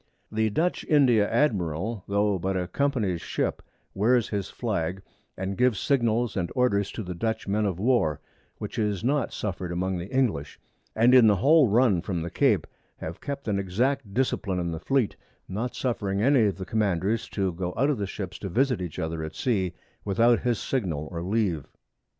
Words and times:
The 0.31 0.49
Dutch 0.49 0.83
India 0.85 1.29
Admiral, 1.31 2.03
tho' 2.07 2.39
but 2.39 2.57
a 2.57 2.67
Company's 2.67 3.21
Ship, 3.21 3.61
wears 3.93 4.29
his 4.29 4.49
Flag, 4.49 5.03
and 5.37 5.55
gives 5.55 5.79
Signals 5.79 6.35
and 6.35 6.51
Orders 6.55 6.91
to 6.93 7.03
the 7.03 7.13
Dutch 7.13 7.47
Men 7.47 7.67
of 7.67 7.77
War, 7.77 8.19
which 8.57 8.79
is 8.79 9.03
not 9.03 9.31
suffer'd 9.31 9.71
among 9.71 9.99
the 9.99 10.09
English, 10.11 10.59
and 10.95 11.13
in 11.13 11.27
the 11.27 11.35
whole 11.35 11.67
Run 11.67 12.01
from 12.01 12.23
the 12.23 12.31
Cape 12.31 12.65
have 12.97 13.21
kept 13.21 13.47
an 13.47 13.59
exact 13.59 14.11
Discipline 14.11 14.57
in 14.59 14.71
the 14.71 14.79
Fleet, 14.79 15.15
not 15.47 15.75
suffering 15.75 16.19
any 16.19 16.45
of 16.47 16.57
the 16.57 16.65
Commanders 16.65 17.29
to 17.29 17.53
go 17.53 17.71
out 17.77 17.91
of 17.91 17.99
the 17.99 18.07
Ships 18.07 18.39
to 18.39 18.49
visit 18.49 18.81
each 18.81 18.97
other 18.97 19.21
at 19.23 19.35
Sea 19.35 19.71
without 20.03 20.39
his 20.39 20.57
Signal 20.57 21.09
or 21.11 21.21
Leave. 21.21 21.67